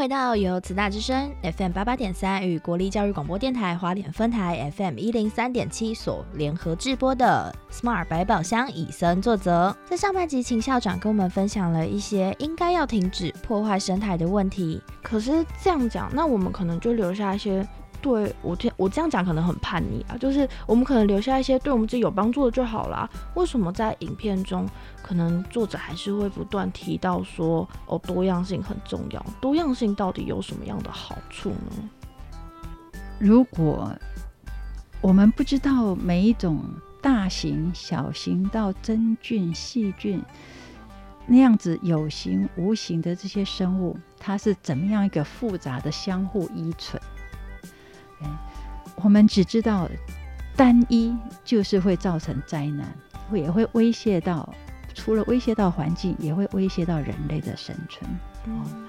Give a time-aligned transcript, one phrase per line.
[0.00, 9.76] 回到由慈大之声 FM 八八点三与国立教育广播电台华联分台 FM 一零三点七所联合制播的 Smart 百宝箱以身作则。
[9.84, 14.82] 在上半集，秦校长跟我们分享了一些应该要停止破坏生态的问题。
[15.02, 17.68] 可是这样讲，那我们可能就留下一些。
[18.02, 23.08] 对我这我这样讲可能很叛逆啊，就是我们可能留下一些对我们自己有帮助的就好啦。
[23.34, 24.66] 为什么在影片中，
[25.02, 29.24] 可能作者还是会不断提到说，哦，多样性很重要。
[29.40, 31.90] 多样性到底有什么样的好处呢？
[33.18, 33.90] 如果
[35.00, 36.62] 我们不知道每一种
[37.02, 40.22] 大型、小型到真菌、细菌
[41.26, 47.00] 那样子有形、无形的这些生物，它是怎么样一个复杂的相互依存？
[48.96, 49.88] 我们只知道
[50.56, 52.86] 单一就是会造成灾难，
[53.30, 54.46] 会也会威胁到，
[54.94, 58.10] 除了威胁到环境，也会威胁到人类的生存。
[58.46, 58.86] 嗯，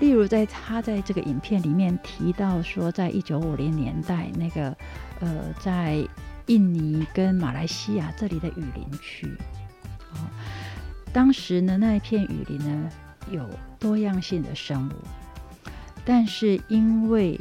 [0.00, 4.76] 例如在他在这个影片里面提到说，在一九五零年代，那个
[5.20, 6.06] 呃，在
[6.46, 9.26] 印尼跟马来西亚这里的雨林区，
[10.12, 10.28] 哦，
[11.12, 12.90] 当时呢那一片雨林呢
[13.30, 13.48] 有
[13.78, 14.92] 多样性的生物，
[16.04, 17.38] 但是因为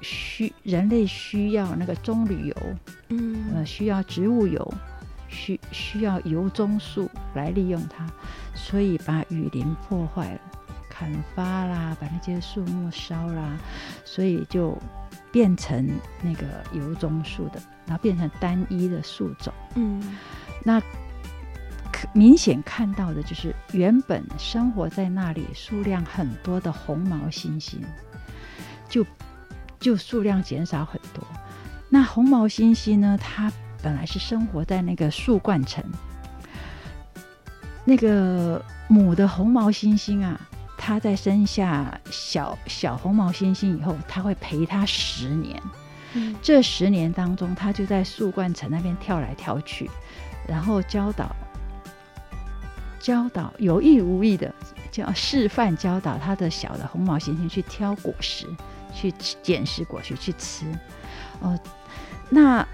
[0.00, 2.54] 需人类需要那个棕榈油，
[3.08, 4.74] 嗯，呃，需要植物油，
[5.28, 8.06] 需需要油棕树来利用它，
[8.54, 10.40] 所以把雨林破坏了，
[10.88, 13.58] 砍伐啦，把那些树木烧啦，
[14.04, 14.76] 所以就
[15.32, 15.88] 变成
[16.22, 20.00] 那个油棕树的，然后变成单一的树种，嗯，
[20.64, 20.80] 那
[21.90, 27.78] 可明显看到的就是原本生活在那里数量很多的红毛猩猩，
[28.88, 29.04] 就。
[29.78, 31.24] 就数量减少很多。
[31.88, 33.18] 那红毛猩猩呢？
[33.20, 33.50] 它
[33.82, 35.82] 本来是生活在那个树冠层。
[37.84, 40.38] 那个母的红毛猩猩啊，
[40.76, 45.62] 它在生下小小红毛猩猩以后，它会陪它十年。
[46.12, 49.90] 嗯，这十年当中，它就在树冠层那边跳来跳去，
[50.46, 51.34] 然后教导
[52.98, 54.54] 教导有意无意的
[54.90, 58.46] 教示范教导它的小的红毛猩猩去挑果实。
[58.92, 59.12] 去
[59.42, 60.66] 捡拾果实去吃，
[61.40, 61.58] 哦，
[62.30, 62.66] 那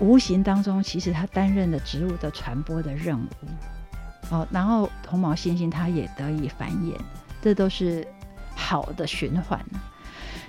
[0.00, 3.28] 无形当中其实它担任了植物的传播的任务，
[4.30, 6.96] 哦，然后红毛猩猩它也得以繁衍，
[7.42, 8.06] 这都是
[8.54, 9.64] 好的循环。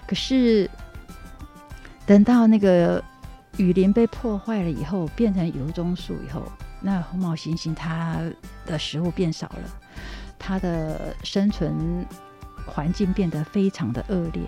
[0.08, 0.70] 可是
[2.06, 3.04] 等到那个
[3.58, 6.44] 雨林被破坏了以后，变成油棕树以后，
[6.82, 8.20] 那红毛猩猩它
[8.66, 9.70] 的食物变少了，
[10.38, 12.06] 它的生存
[12.66, 14.44] 环境变得非常的恶劣。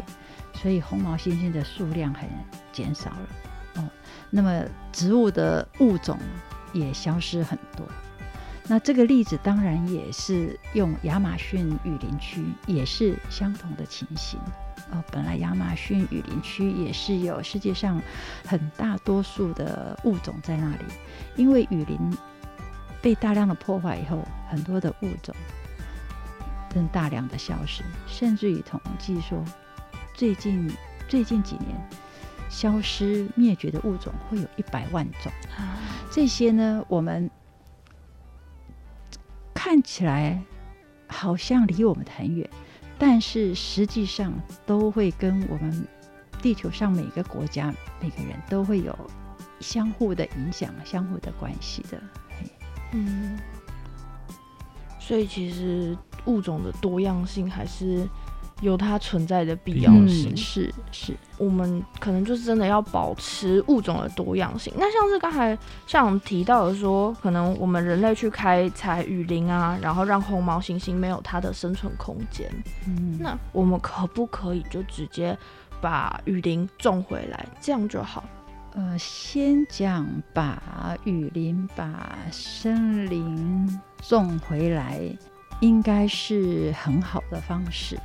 [0.60, 2.28] 所以红毛猩猩的数量很
[2.74, 3.30] 减少了，
[3.76, 3.90] 哦，
[4.32, 6.18] 那么植物的物种
[6.74, 7.88] 也消失很多。
[8.68, 14.40] 那这个例子当然也是用亚马逊雨林区，也是相同的情形。
[14.92, 18.02] 哦，本来亚马逊雨林区也是有世界上
[18.46, 20.84] 很大多数的物种在那里，
[21.36, 21.98] 因为雨林
[23.02, 25.34] 被大量的破坏以后，很多的物种
[26.74, 29.42] 正大量的消失，甚至于统计说。
[30.18, 30.68] 最近
[31.08, 31.90] 最近几年，
[32.50, 35.32] 消失灭绝的物种会有一百万种。
[36.10, 37.30] 这些呢，我们
[39.54, 40.42] 看起来
[41.06, 42.50] 好像离我们很远，
[42.98, 44.34] 但是实际上
[44.66, 45.88] 都会跟我们
[46.42, 48.98] 地球上每个国家、每个人都会有
[49.60, 52.02] 相互的影响、相互的关系的。
[52.94, 53.38] 嗯，
[55.00, 55.96] 所以其实
[56.26, 58.10] 物种的多样性还是。
[58.62, 64.74] 有它存在的必要性，是是，我们可能就是真的要保持物种的多样性。
[64.76, 72.50] 那像是刚才像提到的说，可能我们人类去开采雨林啊，然后让红毛猩猩没有它的生存空间。
[72.88, 75.38] 嗯，那我们可不可以就直接
[75.80, 78.24] 把雨林种回来，这样就好？
[78.74, 85.00] 呃，先讲把雨林、把森林种回来，
[85.62, 87.98] 应该是很好的方式。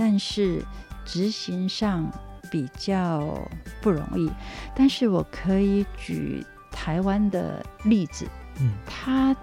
[0.00, 0.64] 但是
[1.04, 2.08] 执行上
[2.52, 3.36] 比较
[3.82, 4.30] 不容易，
[4.76, 8.24] 但是我可以举台湾的例子，
[8.60, 9.34] 嗯，他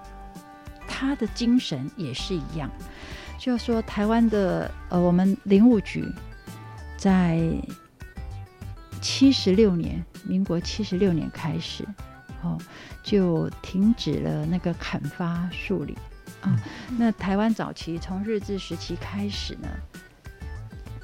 [0.88, 2.72] 他的精神也是一样，
[3.38, 6.06] 就说台湾的呃，我们林务局
[6.96, 7.42] 在
[9.02, 11.86] 七十六年，民国七十六年开始，
[12.44, 12.58] 哦，
[13.04, 15.94] 就停止了那个砍伐树林
[16.40, 16.58] 啊。
[16.98, 19.68] 那台湾早期从日治时期开始呢。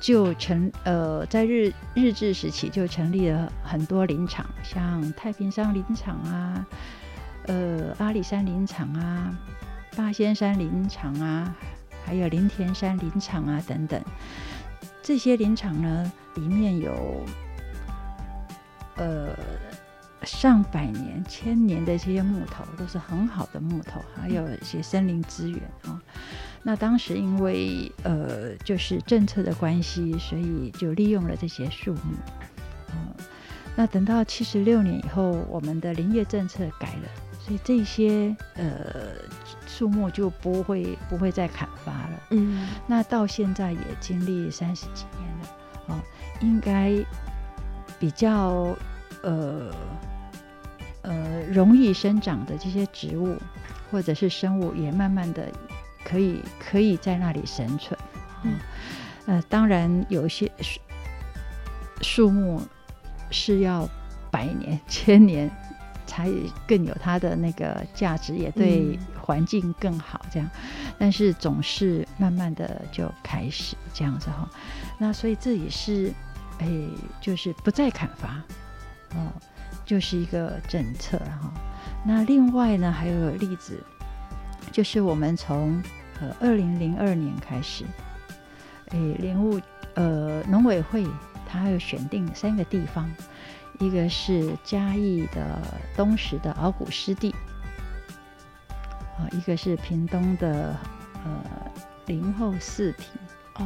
[0.01, 6.65] 就成呃，在日日治时期就成立了很多林场，像太平山林场啊，
[7.45, 9.31] 呃阿里山林场啊，
[9.95, 11.56] 八仙山林场啊，
[12.03, 14.01] 还有林田山林场啊等等。
[15.03, 17.24] 这些林场呢，里面有
[18.95, 19.30] 呃
[20.24, 26.01] 上百年、千年的这些木头，都是很好的木头，还有一些森林资源啊。
[26.63, 32.13] 那当时因为呃就是政策的关系，所以就利用了这些树木。
[32.93, 33.13] 嗯，
[33.75, 37.09] 那等到七十六年以后，我们的林业政策改了，
[37.39, 39.13] 所以这些呃
[39.65, 42.23] 树木就不会不会再砍伐了。
[42.29, 45.47] 嗯，那到现在也经历三十几年了，
[45.87, 45.99] 哦，
[46.41, 46.93] 应该
[47.97, 48.75] 比较
[49.23, 49.73] 呃
[51.01, 53.35] 呃容易生长的这些植物
[53.89, 55.49] 或者是生物，也慢慢的
[56.03, 57.98] 可以可以在那里生存。
[58.44, 58.53] 嗯，
[59.25, 60.80] 呃，当然有一些树
[62.01, 62.62] 树木
[63.30, 63.88] 是要
[64.30, 65.50] 百年、千年
[66.07, 66.30] 才
[66.68, 70.50] 更有它的那个价值，也对环境更好这样。
[70.98, 74.50] 但是总是慢慢的就开始这样子哈。
[74.97, 76.12] 那所以这也是，
[76.59, 76.68] 哎，
[77.19, 78.42] 就是不再砍伐，
[79.15, 79.31] 哦，
[79.86, 81.51] 就是一个政策哈。
[82.04, 83.80] 那另外呢，还有例子，
[84.71, 85.81] 就是我们从
[86.19, 87.85] 呃二零零二年开始，
[88.89, 89.59] 诶，林务
[89.95, 91.05] 呃农委会
[91.47, 93.09] 它有选定三个地方，
[93.79, 95.59] 一个是嘉义的
[95.95, 97.33] 东石的鳌骨湿地，
[99.17, 100.75] 啊，一个是屏东的
[101.25, 101.71] 呃
[102.05, 103.05] 林后四体，
[103.55, 103.65] 哦，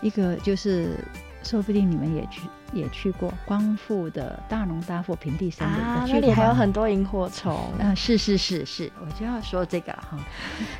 [0.00, 0.98] 一个就是
[1.42, 2.42] 说不定你们也去
[2.72, 7.52] 也去过光复的大农大富平地森林啊，的，那里还有很多萤火虫。
[7.78, 10.18] 啊，是是是是，我就要说这个了哈。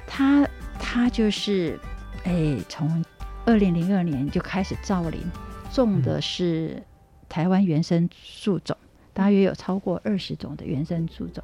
[0.06, 0.46] 他
[0.78, 1.78] 他就是，
[2.24, 3.04] 哎，从
[3.44, 5.20] 二零零二年就开始造林，
[5.72, 6.82] 种的是
[7.28, 8.76] 台湾原生树种，
[9.12, 11.42] 大约有超过二十种的原生树种。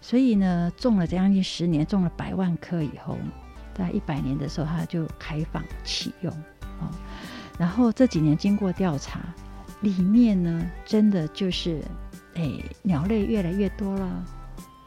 [0.00, 3.16] 所以呢，种了将近十年，种了百万棵以后，
[3.72, 6.32] 在一百年的时候，它就开放启用
[6.80, 6.90] 哦。
[7.58, 9.20] 然后这几年经过调查，
[9.80, 11.82] 里面呢，真的就是，
[12.34, 12.50] 哎，
[12.82, 14.24] 鸟类越来越多了，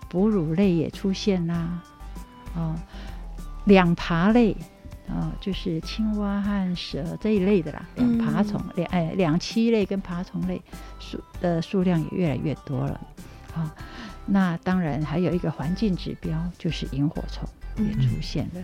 [0.09, 1.81] 哺乳类也出现啦，
[2.55, 2.75] 哦，
[3.65, 4.55] 两爬类，
[5.07, 10.61] 哦，就是青蛙和蛇这一类的啦，两爬虫，两哎两栖类跟爬虫类
[10.99, 12.99] 数的数量也越来越多了，
[13.53, 13.69] 好、
[14.25, 17.47] 那当然还有一个环境指标，就是萤火虫
[17.77, 18.63] 也出现了，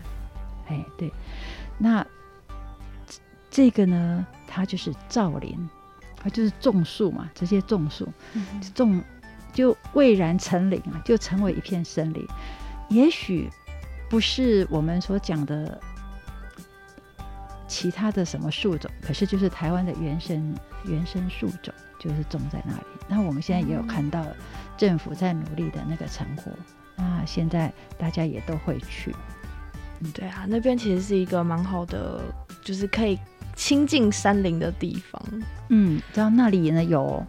[0.68, 1.12] 哎，对，
[1.77, 2.06] 那
[3.51, 5.69] 这这个呢，它就是造林，
[6.15, 8.07] 它就是种树嘛，直接种树，
[8.74, 9.03] 种
[9.53, 12.25] 就蔚然成林啊，就成为一片森林。
[12.89, 13.50] 也许
[14.09, 15.80] 不是我们所讲的
[17.68, 20.56] 其他的什么树种，可是就是台湾的原生
[20.86, 22.83] 原生树种，就是种在那里。
[23.07, 24.25] 那我们现在也有看到
[24.77, 26.51] 政府在努力的那个成果，
[26.95, 29.13] 那现在大家也都会去。
[30.13, 32.21] 对啊，那边其实是一个蛮好的，
[32.63, 33.19] 就是可以
[33.61, 35.21] 亲近山林的地方。
[35.69, 37.23] 嗯，知道那里呢有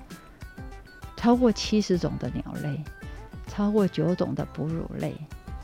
[1.15, 2.83] 超过七十种的鸟类，
[3.47, 5.15] 超过九种的哺乳类，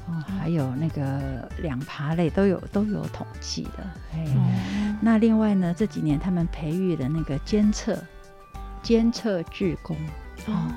[0.06, 3.90] 哦，还有那个两爬类都有都有统计的。
[4.12, 7.98] 哎，哦，那另外呢，这几年他们培育的那个监测
[8.82, 9.96] 监测志工，
[10.48, 10.70] 哦，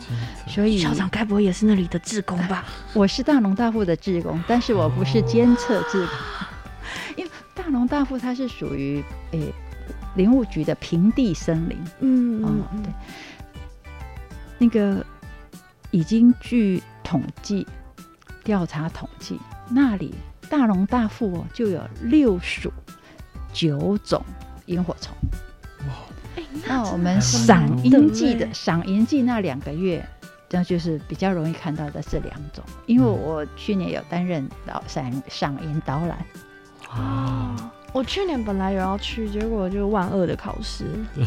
[0.47, 2.65] 所以校长该不会也是那里的志工吧？
[2.95, 6.15] 我是大农大富的志工，但是我不是监测志工，
[7.17, 9.53] 因为大农大富它是属于诶
[10.15, 11.77] 林务局的平地森林。
[11.99, 12.49] 嗯哦，
[12.83, 12.93] 对，
[14.57, 15.05] 那个
[15.91, 17.67] 已经据统计
[18.43, 19.39] 调查统计，
[19.69, 20.13] 那里
[20.49, 22.71] 大龙大富哦就有六属
[23.53, 24.23] 九种
[24.65, 25.15] 萤火虫。
[26.35, 30.05] 哎那我们还赏蛮萤季的嘞赏萤季那两个月，
[30.47, 32.63] 这就是比较容易看到的这两种。
[32.85, 36.25] 因为我去年有担任导赏赏萤导览，
[36.89, 37.55] 哦，
[37.93, 40.85] 我去年本来有要去，结果就万恶的考试，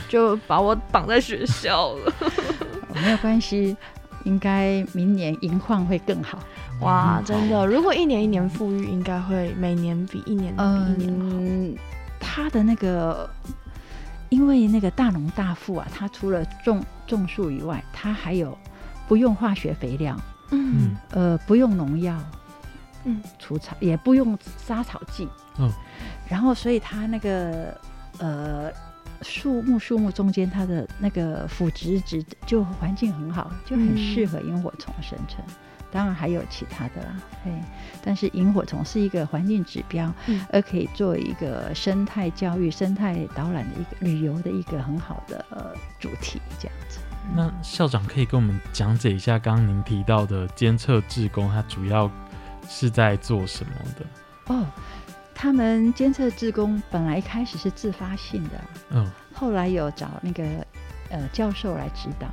[0.08, 2.12] 就把我绑在学校了。
[2.94, 3.76] 没有关系，
[4.24, 6.38] 应该明年银矿会更好。
[6.80, 11.36] 哇，真的，如果一年一年富裕，应该会每年比一年比一年好。
[11.36, 11.76] 嗯，
[12.18, 13.28] 他的那个，
[14.30, 18.56] 因为那个大农大富啊，他除了种种树以外，他还有
[19.06, 20.16] 不用化学肥料，
[20.50, 22.16] 嗯呃，不用农药，
[23.04, 25.70] 嗯，除草也不用杀草剂，嗯，
[26.28, 27.78] 然后所以它那个
[28.18, 28.70] 呃
[29.22, 35.42] 树木树木中间它的那个腐殖质就环境很好，就很适合萤火虫生存。
[35.92, 37.52] 当然还有其他的啦，嘿，
[38.02, 46.98] 但是萤火虫是一个环境指标，嗯而可以做一个生态教育、生态导览的一个旅游的一个很好的呃主题，这样子。
[47.32, 52.10] 那校长可以跟我们讲解一下刚刚您提到的监测志工，它主要
[52.68, 54.06] 是在做什么的？
[54.54, 54.66] 哦，
[55.34, 58.50] 他们监测志工本来一开始是自发性的，
[58.90, 60.44] 嗯，后来有找那个
[61.10, 62.28] 呃教授来指导，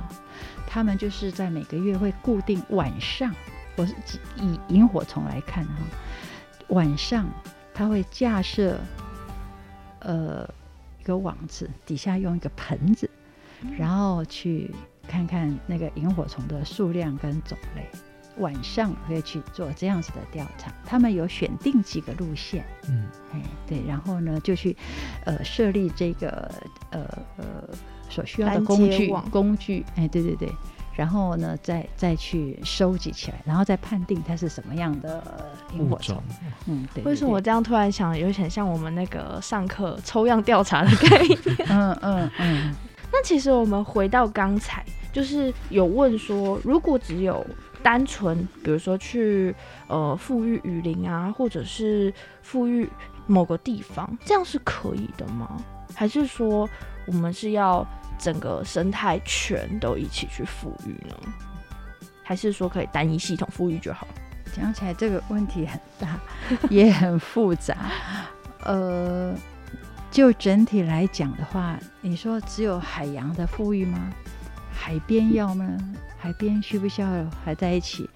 [0.66, 3.34] 他们就是在每个月会固定晚上，
[3.76, 3.94] 我是
[4.36, 5.72] 以萤火虫来看哈，
[6.68, 7.26] 晚上
[7.72, 8.78] 他会架设
[10.00, 10.48] 呃
[11.00, 13.08] 一个网子，底下用一个盆子，
[13.78, 14.70] 然后去
[15.08, 17.88] 看看那个萤火虫的数量跟种类。
[18.38, 24.76] 晚上会去做这样子的调查，他们有选定几个路线，嗯，哎，对，然后呢就去
[25.24, 26.50] 呃设立这个
[26.90, 27.44] 呃呃
[28.08, 29.28] 所需要的工具网。
[29.30, 30.50] 工具，哎，对对对，
[30.96, 36.24] 然后呢再再去收集起来，然后再判定它是什么样的呃萤物火虫种，，
[36.68, 41.38] 嗯，对，为什么我这样突然想，有点像我们那个上课抽样调查的概念？
[41.68, 42.74] 嗯嗯嗯，
[43.12, 47.44] 那其实我们回到刚才，就是有问说，如果只有
[47.82, 49.54] 单纯，比如说去
[49.88, 52.12] 呃富裕雨林啊，或者是
[52.42, 52.88] 富裕
[53.26, 55.60] 某个地方，这样是可以的吗？
[55.94, 56.68] 还是说
[57.06, 57.86] 我们是要
[58.18, 61.16] 整个生态全都一起去富裕呢？
[62.22, 64.06] 还是说可以单一系统富裕就好？
[64.54, 66.20] 讲起来这个问题很大，
[66.70, 67.76] 也很复杂。
[68.64, 69.34] 呃，
[70.10, 74.12] 就整体来讲的话，你说只有海洋的富裕吗？
[74.72, 75.76] 海边要吗？
[76.22, 77.08] 海边需不需要
[77.44, 78.08] 还在一起？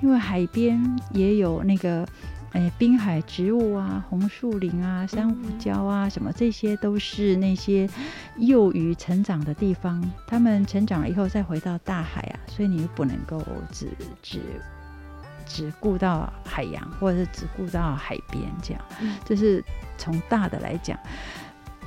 [0.00, 0.80] 因为海边
[1.12, 2.08] 也有那个，
[2.52, 7.86] 哎，滨海植物啊，红树林啊，珊瑚礁啊，什么这些都是那些
[8.38, 10.02] 幼鱼成长的地方。
[10.26, 13.88] 它们成长了以后再回到大海啊，所以你不能够只
[14.22, 14.40] 只
[15.44, 18.82] 只顾到海洋，或者是只顾到海边这样。
[19.02, 19.62] 嗯这是
[19.98, 20.98] 从大的来讲。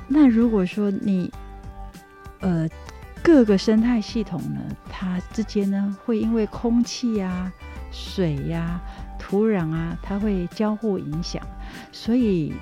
[0.06, 1.32] 那如果说你
[2.38, 2.68] 呃
[3.24, 7.50] 各个生态系统呢，它之间呢会因为空气呀、
[7.90, 8.78] 水呀、
[9.18, 11.42] 土壤啊，它会交互影响，
[11.90, 12.52] 所以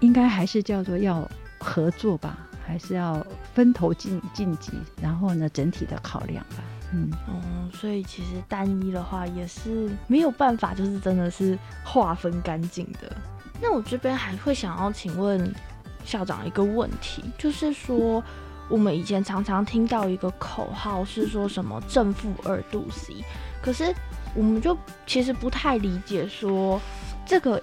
[0.00, 4.72] 应该还是叫做要合作吧，还是要分头进晋级，
[5.02, 6.64] 然后呢整体的考量吧。
[6.94, 13.14] 嗯，哦，所以其实单一的话也是没有办法，就是真的是划分干净的。
[13.60, 15.54] 那我这边还会想要请问
[16.02, 18.24] 校长一个问题，就是说
[18.68, 23.24] 我们以前常常听到一个口号是说什么正负二度 C，
[23.62, 23.94] 可是
[24.34, 26.80] 我们就其实不太理解说
[27.26, 27.60] 这个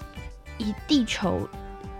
[0.57, 1.47] 以地球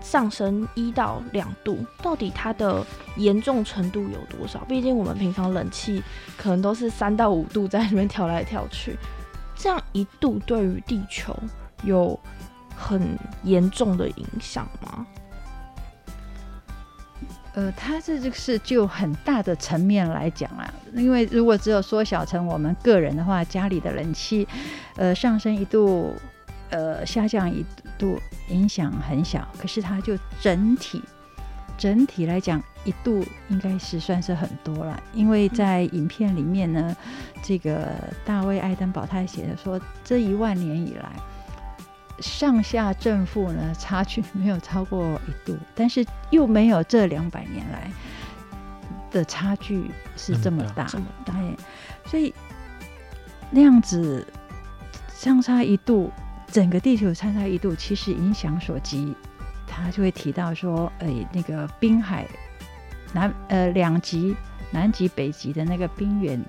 [0.00, 2.84] 上升一到两度，到底它的
[3.16, 4.64] 严重程度有多少？
[4.66, 6.02] 毕竟我们平常冷气
[6.36, 8.96] 可能都是三到五度在里面跳来跳去，
[9.56, 11.36] 这样一度对于地球
[11.84, 12.18] 有
[12.76, 15.06] 很严重的影响吗？
[17.54, 24.48] 呃，它这就是就很大的层面来讲啦，因为如果只有缩小成我们个人的话，家里的冷气，
[24.96, 26.14] 呃，上升一度，
[26.70, 27.62] 呃，下降一
[27.98, 28.18] 度，
[28.48, 29.46] 影响很小。
[29.58, 31.02] 可是它就整体，
[31.76, 36.96] 整体来讲，一度应该是算是很多了，因为在影片里面呢，
[37.42, 37.88] 这个
[38.24, 41.10] 大卫·艾登堡他写的说，这一万年以来。
[42.18, 47.90] 上下正负呢差距没有超过一度，但是又没有这两百年来
[49.10, 51.34] 的差距是这么大，这么大。
[51.34, 51.56] 对，
[52.04, 52.32] 所以
[53.50, 54.26] 那样子
[55.08, 56.10] 相差一度，
[56.46, 59.14] 整个地球相差一度，其实影响所及，
[59.66, 62.26] 他就会提到说，哎，那个滨海
[63.12, 64.34] 南呃两极
[64.70, 66.42] 南极北极的那个冰原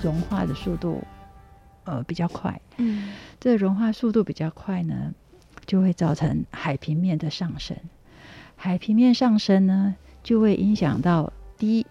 [0.00, 1.02] 融化的速度
[1.84, 3.12] 呃比较快，嗯
[3.42, 5.12] 这融化速度比较快呢，
[5.66, 7.76] 就会造成海平面的上升。
[8.54, 11.84] 海平面上升呢，就会影响到低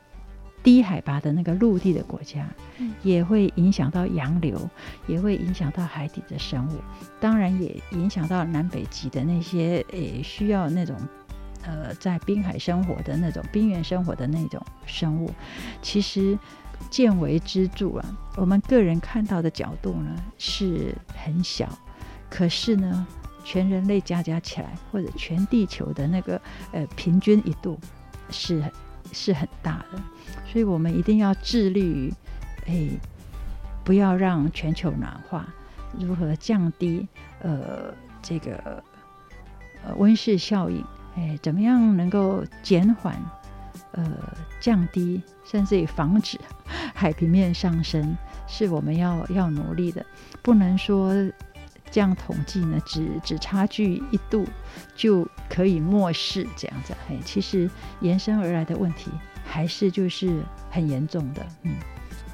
[0.64, 4.58] 低海拔的那个陆地的国家，嗯也会影响到洋流，
[5.08, 6.80] 也会影响到海底的生物，
[7.20, 10.96] 当然也影响到南北极的那些诶需要那种。
[11.64, 15.30] 呃，在滨海生活的那种冰原生活的那种生物，
[15.80, 16.36] 其实
[16.90, 18.06] 见微知著啊。
[18.38, 21.68] 我们个人看到的角度呢是很小，
[22.30, 23.06] 可是呢，
[23.44, 27.78] 全人类加加起来，或者全地球的那个呃平均一度
[28.30, 28.64] 是
[29.12, 30.02] 是很大的，
[30.48, 32.14] 所以我们一定要致力于，
[32.68, 32.90] 哎，
[33.84, 35.46] 不要让全球暖化，
[36.00, 37.06] 如何降低
[37.42, 38.82] 呃这个
[39.84, 40.86] 呃温室效应，
[41.18, 43.22] 哎，怎么样能够减缓
[43.92, 44.04] 呃
[44.60, 46.40] 降低，甚至于防止
[46.94, 48.16] 海平面上升，
[48.48, 50.06] 是我们要要努力的，
[50.42, 51.14] 不能说
[51.90, 54.46] 这样统计呢，只只差距一度
[54.96, 56.94] 就可以漠视这样子。
[57.08, 57.70] 嘿，其实
[58.00, 59.12] 延伸而来的问题
[59.46, 61.46] 还是就是很严重的。
[61.64, 61.76] 嗯，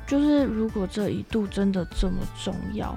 [0.05, 2.95] 就是如果这一度真的这么重要，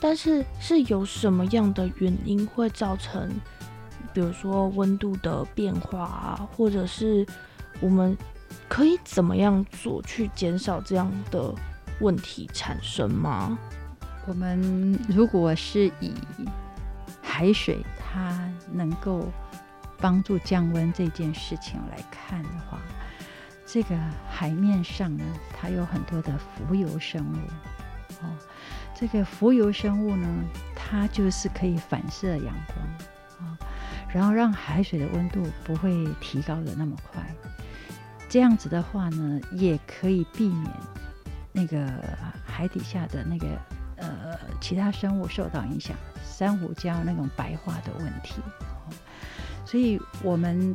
[0.00, 3.28] 但是是有什么样的原因会造成
[4.14, 7.26] 比如说温度的变化啊，或者是
[7.80, 8.16] 我们
[8.68, 11.54] 可以怎么样做去减少这样的
[12.00, 13.58] 问题产生吗？
[14.26, 16.12] 我们如果是以
[17.22, 18.36] 海水它
[18.72, 19.28] 能够
[19.98, 22.80] 帮助降温这件事情来看的话，
[23.64, 23.96] 这个
[24.28, 25.22] 海面上呢，
[25.56, 27.36] 它有很多的浮游生物
[28.24, 28.28] 哦。
[28.98, 30.26] 这个浮游生物呢，
[30.74, 33.58] 它就是可以反射阳光啊，
[34.08, 37.22] 然后让海水的温度不会提高的那么快。
[38.28, 40.70] 这样子的话呢，也可以避免
[41.52, 41.86] 那个
[42.44, 43.46] 海底下的那个
[43.96, 48.34] 呃其他生物受到影响，珊瑚礁那种白化的问题。
[49.64, 50.74] 所以，我们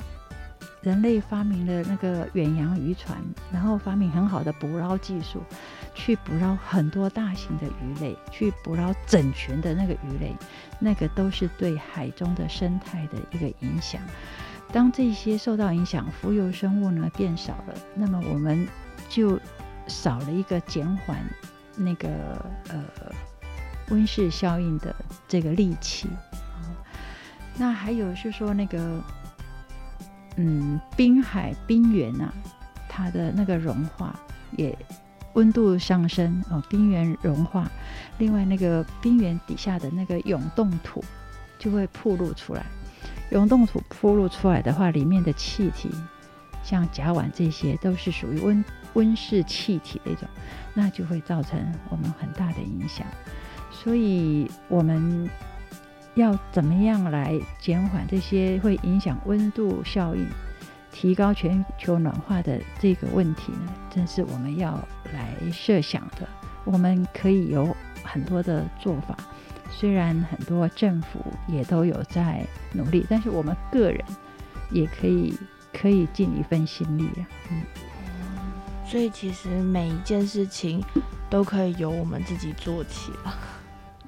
[0.82, 3.18] 人类发明了那个远洋渔船，
[3.52, 5.44] 然后发明很好的捕捞技术，
[5.94, 10.36] 去捕捞很多大型的鱼类，去捕捞整群的那个鱼类，
[10.80, 14.02] 那个都是对海中的生态的一个影响。
[14.72, 18.68] 当这些受到影响，浮游生物呢变少了，那么我们
[19.10, 19.40] 就
[19.88, 21.18] 少了一个减缓
[21.76, 22.10] 那个
[22.70, 22.84] 呃
[23.90, 24.96] 温室效应的
[25.28, 26.08] 这个利器。
[27.58, 29.02] 那还有是说那个，
[30.38, 32.34] 嗯，滨海冰原啊，
[32.88, 34.18] 它的那个融化
[34.56, 34.76] 也
[35.34, 37.70] 温度上升哦，冰原融化，
[38.20, 41.04] 另外那个冰原底下的那个永冻土
[41.60, 42.66] 就会暴露出来，
[43.32, 45.90] 永冻土铺露出来的话，里面的气体
[46.64, 50.28] 像甲烷这些都是属于温温室气体的一种，
[50.74, 51.60] 那就会造成
[51.90, 53.06] 我们很大的影响，
[53.72, 55.30] 所以我们。
[56.16, 60.28] 要怎么样来减缓这些会影响温度效应、
[60.92, 63.74] 提高全球暖化的这个问题呢？
[63.90, 64.78] 正是我们要
[65.14, 66.28] 来设想的。
[66.66, 67.74] 我们可以有
[68.04, 69.16] 很多的做法，
[69.72, 74.04] 虽然很多政府也都有在努力，但是我们个人
[74.70, 75.34] 也可以
[75.74, 77.28] 可以尽一份心力啊。
[77.50, 77.64] 嗯，
[78.86, 80.84] 所以其实每一件事情
[81.30, 83.36] 都可以由我们自己做起了。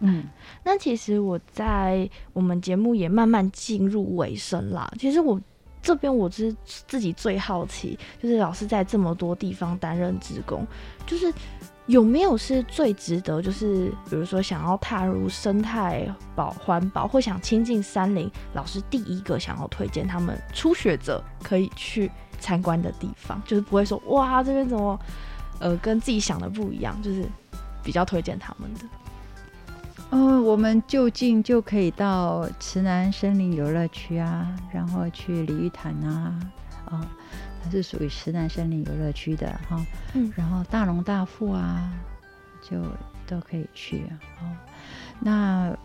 [0.02, 0.26] 嗯，
[0.64, 4.92] 那其实我在我们节目也慢慢进入尾声啦。
[5.00, 5.40] 其实我
[5.82, 10.68] 这边我是自己最好奇，就是老师在这么多地方担任职工，
[11.06, 11.34] 就是
[11.88, 24.98] 有没有是最值得，就是比如说想要踏入生态保环保或想亲近山林，老师第一个想要推荐他们初学者可以去参观的地方，就是不会说哇这边怎么
[25.60, 27.26] 呃跟自己想的不一样，就是
[27.84, 28.80] 比较推荐他们的。
[30.12, 36.40] 嗯，我们就近就可以到池南森林游乐区啊，然后去鲤鱼潭啊，
[36.92, 37.02] 哦，
[37.64, 41.90] 它是属于石南森林游乐区的哈，嗯，然后大龙大富啊，
[42.62, 42.78] 就
[43.26, 44.56] 都可以去啊，哦，
[45.20, 45.78] 那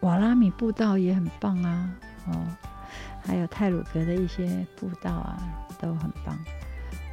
[0.00, 1.90] 瓦拉米步道也很棒啊，
[2.26, 2.46] 哦，
[3.22, 5.38] 还有泰鲁格的一些步道啊，
[5.78, 6.38] 都很棒。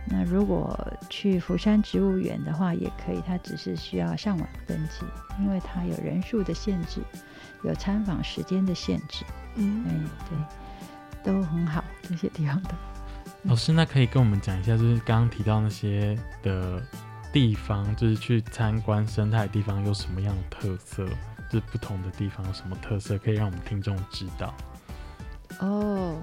[0.07, 0.77] 那如果
[1.09, 5.03] 去福山植物园的话，也可以，它只是需要上网登记，
[5.39, 7.01] 因为它有人数的限制，
[7.63, 9.25] 有参访时间的限制。
[9.55, 9.91] 嗯，哎，
[10.29, 12.69] 对，都很好，这些地方的。
[13.43, 16.81] 老师，那可以跟我们讲一下，就是刚刚提到那些的
[17.31, 21.05] 地方，就是去参观生态地方有什么样的特色？
[21.49, 24.53] 就是不同的地方有什么特色，可以让我们听众知道？
[25.59, 26.21] 哦。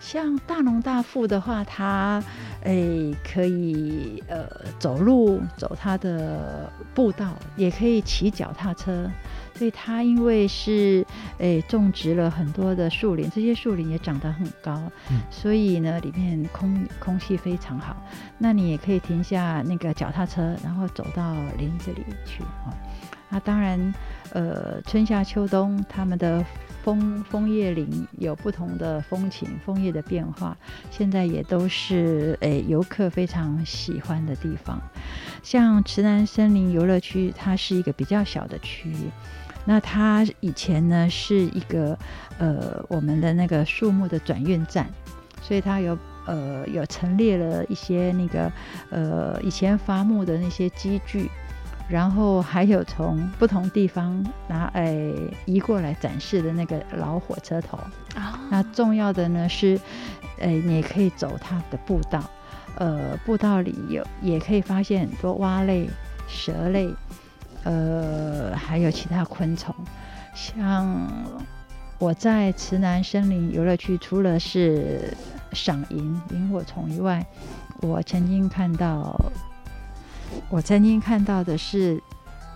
[0.00, 2.22] 像大农大富的话，它
[2.62, 4.46] 诶可以呃
[4.78, 9.10] 走路走它的步道，也可以骑脚踏车。
[9.58, 11.04] 所以它因为是
[11.38, 14.80] 诶种植了很多的树林，这些树林也长得很高，
[15.30, 17.96] 所以呢里面空空气非常好。
[18.38, 22.72] 那你也可以停下那个脚踏车，然后走到林子里去啊。
[23.28, 23.92] 那当然，
[24.32, 26.44] 呃春夏秋冬他们的。
[26.84, 30.56] 枫枫叶林有不同的风情，枫叶的变化，
[30.90, 34.80] 现在也都是诶游客非常喜欢的地方。
[35.42, 39.10] 像池南森林游乐区，它是一个比较小的区域，
[39.64, 41.98] 那它以前呢是一个
[42.38, 44.86] 呃我们的那个树木的转运站，
[45.42, 48.52] 所以它有呃有陈列了一些那个
[48.90, 51.30] 呃以前伐木的那些机具。
[51.90, 55.14] 然后还有从不同地方拿诶
[55.46, 57.78] 移过来展示的那个老火车头
[58.14, 59.80] 啊，那重要的呢是，
[60.38, 62.22] 诶你可以走它的步道，
[62.76, 65.88] 呃步道里有也可以发现很多蛙类、
[66.28, 66.94] 蛇类，
[67.64, 69.74] 呃还有其他昆虫。
[70.34, 70.96] 像
[71.98, 75.14] 我在池南森林游乐区，除了是
[75.52, 77.26] 赏萤萤火虫以外，
[77.80, 79.14] 我曾经看到。
[80.50, 82.00] 我曾经看到的是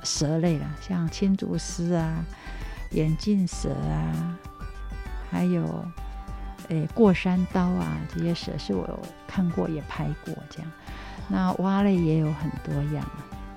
[0.02, 2.22] 蛇类啦，像青竹丝啊、
[2.90, 4.36] 眼镜蛇啊，
[5.30, 5.82] 还有
[6.68, 10.70] 诶过山刀啊，这些蛇是我有看过也拍过这样。
[11.28, 13.04] 那蛙类也有很多样。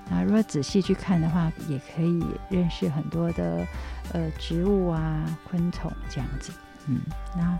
[0.08, 3.66] 那如果仔细去看的话，也可以认识很多的
[4.12, 6.52] 呃植物啊、昆虫这样子。
[6.86, 7.00] 嗯，
[7.36, 7.58] 那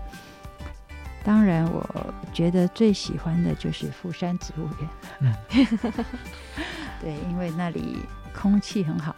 [1.23, 4.89] 当然，我觉得最喜欢的就是富山植物园。
[5.19, 5.33] 嗯，
[7.01, 7.97] 对，因为那里
[8.33, 9.13] 空气很好，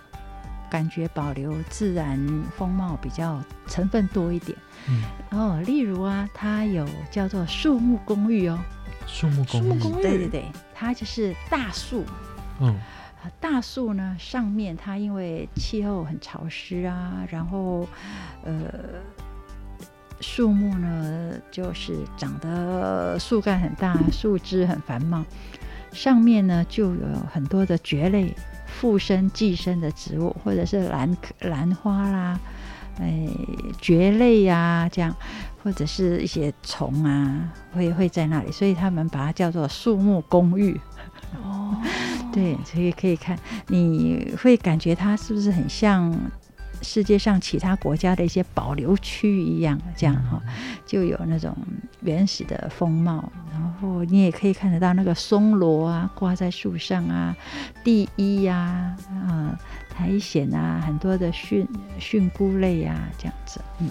[0.72, 2.20] 感觉保留自然
[2.58, 4.58] 风貌比较成分多一点。
[4.88, 8.58] 嗯，哦，例如啊，它有叫做树木公寓哦。
[9.06, 9.62] 树木公
[10.00, 12.04] 寓，对对对，它就是大树。
[12.60, 12.76] 嗯。
[13.40, 17.88] 大树呢，上面它因为气候很潮湿啊，然后，
[18.44, 18.72] 呃，
[20.22, 25.24] 树木呢就是长得树干很大，树枝很繁茂，
[25.92, 28.34] 上面呢就有很多的蕨类
[28.66, 32.40] 附生寄生的植物，或者是兰兰花啦，
[33.00, 33.28] 哎，
[33.82, 35.16] 蕨类呀，这样，
[35.64, 40.80] 或者是一些虫啊，会会在那里，所以他们把它叫做树木公寓。
[41.44, 41.76] 哦。
[42.32, 43.38] 对，所以可以看，
[43.68, 46.14] 你会感觉它是不是很像
[46.82, 50.42] 世界上其他国家的一些保留区一样，这样哈，
[50.86, 51.56] 就有那种
[52.02, 53.32] 原始的风貌。
[53.52, 57.36] 然后你也可以看得到那个松萝啊，挂在树上啊，
[57.84, 61.68] 地衣呀，啊，苔藓啊，很多的蕈
[62.00, 63.90] 蕈菇类啊，这样子，嗯。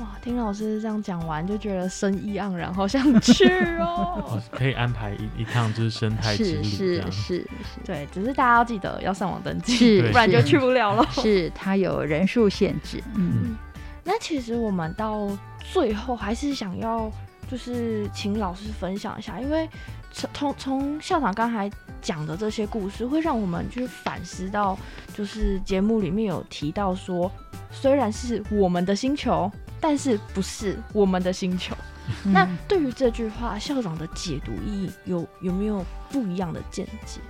[0.00, 3.44] 哇，听老师这样讲完，就觉得生意盎然，好想去
[3.80, 4.40] 哦！
[4.52, 7.46] 可以安排一一趟就是生态之旅，是是是，
[7.84, 11.04] 对，只是大家要记得要上网登记， 不然就去不了了。
[11.10, 13.02] 是它有人数限制。
[13.16, 13.56] 嗯，
[14.04, 15.28] 那其实我们到
[15.72, 17.10] 最后还是想要，
[17.50, 19.68] 就是请老师分享一下，因为
[20.12, 21.68] 从从校长刚才
[22.00, 24.78] 讲的这些故事，会让我们去反思到，
[25.12, 27.28] 就是节目里面有提到说，
[27.72, 29.50] 虽然是我们的星球。
[29.80, 31.74] 但是不是我们的星球？
[32.24, 37.20] 那对于这句话，校长的解读意义有有没有不一样的见解？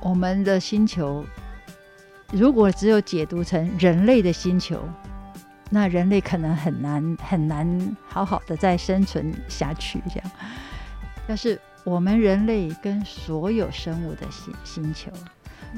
[0.00, 1.24] 我们的星球，
[2.32, 4.88] 如果只有解读成人类的星球，
[5.68, 10.00] 那人类可能很难很难好好的再生存下去。
[10.08, 10.30] 这样，
[11.26, 15.10] 但是我们人类跟所有生物的星星球，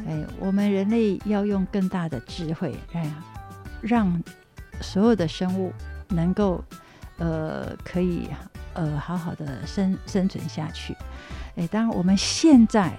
[0.07, 3.11] 哎，我们人类要用更大的智慧，哎，
[3.81, 4.22] 让。
[4.80, 5.72] 所有的生物
[6.08, 6.62] 能够，
[7.18, 8.28] 呃，可以
[8.74, 10.96] 呃好好的生生存下去。
[11.56, 12.92] 哎，当然我们现在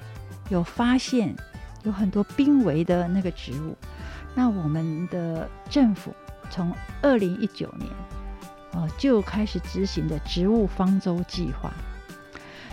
[0.49, 1.35] 有发现
[1.83, 3.75] 有很多濒危的那个植物，
[4.35, 6.13] 那我们的政府
[6.49, 7.89] 从二零一九年
[8.73, 11.71] 哦就开始执行的植物方舟计划，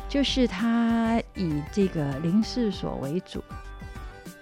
[0.09, 3.43] 就是它以这个林试所为主，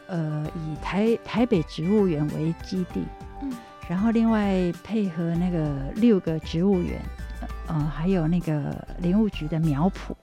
[0.09, 3.05] 呃，以台台北植物园为基地，
[3.43, 3.53] 嗯。
[3.89, 7.01] 然后另外配合那个六个植物园，
[7.69, 10.15] 呃，还有那个林务局的苗圃，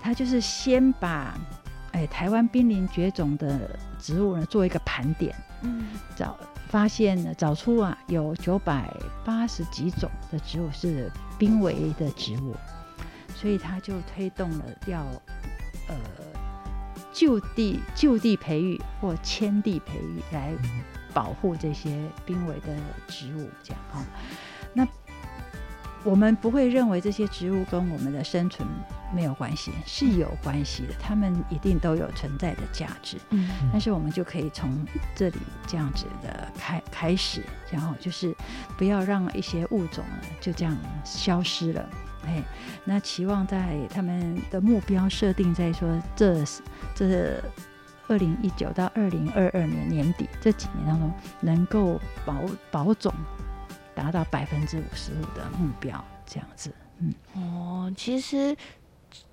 [0.00, 1.38] 他就是先把
[1.92, 6.36] 哎台湾濒临绝种的植物呢做一个盘点，嗯，找
[6.68, 8.92] 发现找出啊有九百
[9.24, 12.56] 八十几种的植物是濒危的植物，
[13.36, 15.04] 所以他就推动了要
[15.86, 15.94] 呃
[17.12, 20.52] 就地就地培育或迁地培育来。
[21.12, 22.74] 保护这些濒危的
[23.08, 24.04] 植物，这样哈。
[24.72, 24.86] 那
[26.04, 28.66] 我们不会认为这些植物跟我们的生存
[29.14, 33.18] 没有关系，是有关系的，它们一定都有存在的价值。
[33.30, 38.34] 嗯，但是我们就可以从这里这样子的开开始，然后就是
[38.76, 41.88] 不要让一些物种呢就这样消失了。
[42.26, 42.42] 哎，
[42.84, 46.44] 那期望在他们的目标设定在说这
[46.96, 47.40] 这。
[48.08, 52.34] 二零一九到二零二二年年底这几年当中，能够保
[52.70, 53.12] 保种
[53.94, 58.56] 达到百分之五十五的目标，这样子，嗯，哦，其实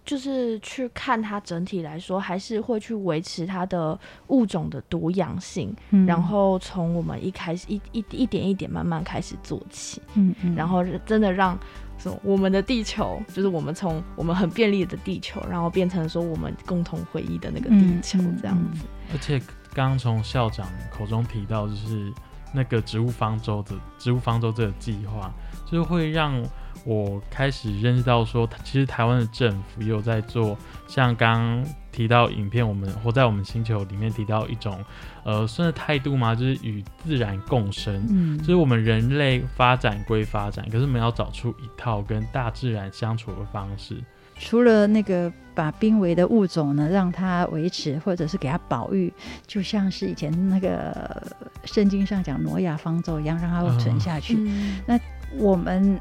[0.09, 5.71] 就是去看它整体来说，还是会去维持它的物种的多样性，
[6.07, 11.55] 然后从我们一开始一一一点一点慢慢开始做起，嗯嗯，然后真的让。
[11.99, 18.85] 说我们的地球就是我们从我们很便利的地球，然后变成说我们共同回忆的那个地球这样子。
[19.11, 19.37] 而且
[19.73, 22.09] 刚刚从校长口中提到，就是
[22.53, 25.29] 那个植物方舟的植物方舟这个计划，
[25.69, 26.41] 就是会让
[26.89, 31.63] 我开始认识到说，其实台湾的政府也有在做，像刚。
[31.91, 34.79] 提到影片，我们活在我们星球里面提到一种，
[35.23, 36.35] 呃，算是态度嘛？
[36.35, 44.01] 就是与自然共生，嗯，就是我们人类发展归发展，可是我们要找出一套跟大自然相处的方式。
[44.37, 49.11] 除了那个把濒危的物种呢，让它维持，或者是给它保育，
[49.47, 51.21] 就像是以前那个
[51.65, 54.37] 圣经上讲挪亚方舟一样，让它存下去。
[54.85, 54.97] 那
[55.37, 55.99] 我们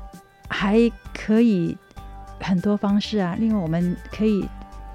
[0.49, 1.77] 还可以
[2.41, 4.45] 很多方式啊，另外我们可以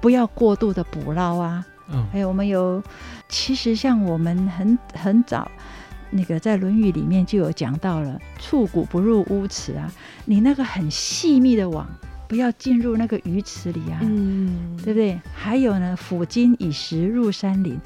[0.00, 2.06] 不要过度的捕捞啊，嗯。
[2.12, 2.82] 还有我们有，
[3.28, 5.50] 其实像我们很很早。
[6.10, 9.90] 那个在《论语》里面就有讲到了“触骨不入污池”啊，
[10.24, 11.88] 你那个很细密的网，
[12.28, 15.20] 不要进入那个鱼池里啊，嗯，对不对？
[15.34, 17.80] 还有呢，抚今以时入山林，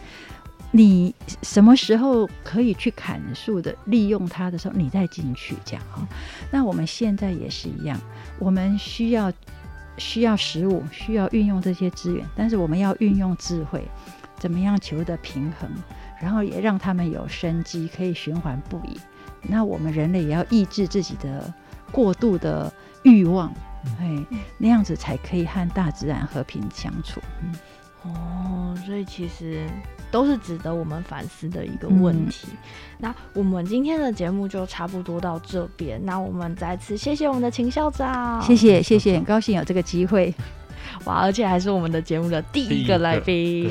[0.71, 6.07] 你什么时候可以去砍树的，利用它的时候，你再进去这样哈。
[6.51, 7.99] 那我们现在也是一样，
[8.39, 9.33] 我们需要
[9.97, 13.83] 需要食物，需要运用这些资源，但是我们要运用智慧，
[14.37, 15.71] 怎么样求得平衡，
[16.21, 19.01] 然后也让他们有生机，可以循环不已。
[19.43, 21.53] 那我们人类也要抑制自己的
[21.91, 22.71] 过度的
[23.05, 23.51] 欲望，
[23.99, 24.27] 哎，
[24.59, 27.23] 那样子才可以和大自然和平相处。
[27.43, 27.55] 嗯
[28.15, 29.67] 哦，所以其实
[30.11, 32.49] 都是值得我们反思的一个问题。
[32.99, 36.01] 那我们今天的节目就差不多到这边。
[36.05, 40.35] 那我们再次谢谢我们的秦校长，谢谢谢谢，很高兴有这个机会，
[41.05, 41.21] 哇！
[41.23, 43.71] 而且还是我们的节目的第一个来宾，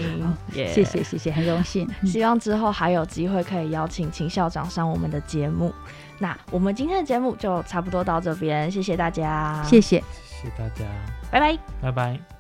[0.54, 1.88] 耶谢谢谢谢，很荣幸。
[2.02, 5.74] 嗯希望之后还有机会可以邀请秦校长上我们的节目。
[6.20, 10.02] 那我们今天的节目就差不多到这边，谢谢大家，谢谢。
[10.26, 10.86] 谢谢大家，
[11.32, 11.58] 拜拜。
[11.82, 12.37] 拜拜。